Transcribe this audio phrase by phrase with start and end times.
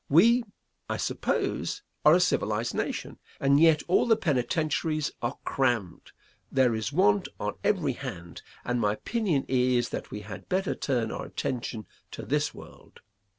[0.09, 0.41] We,
[0.89, 6.11] I suppose, are a civilized nation, and yet all the penitentiaries are crammed;
[6.51, 11.11] there is want on every hand, and my opinion is that we had better turn
[11.11, 13.01] our attention to this world.